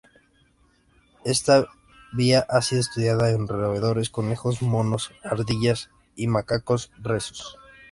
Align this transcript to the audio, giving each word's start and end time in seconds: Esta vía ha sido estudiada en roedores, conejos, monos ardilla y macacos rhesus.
Esta 1.25 1.67
vía 2.11 2.43
ha 2.49 2.63
sido 2.63 2.81
estudiada 2.81 3.29
en 3.29 3.47
roedores, 3.47 4.09
conejos, 4.09 4.63
monos 4.63 5.11
ardilla 5.21 5.75
y 6.15 6.25
macacos 6.25 6.91
rhesus. 6.97 7.55